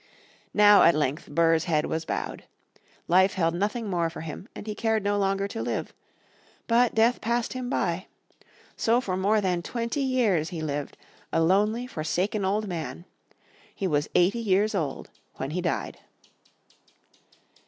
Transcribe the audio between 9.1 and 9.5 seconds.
more